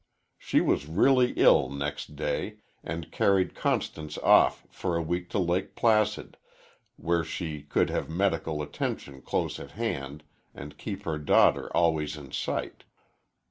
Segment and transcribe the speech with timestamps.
[0.39, 5.75] She was really ill next day, and carried Constance off for a week to Lake
[5.75, 6.37] Placid,
[6.95, 10.23] where she could have medical attention close at hand
[10.55, 12.83] and keep her daughter always in sight.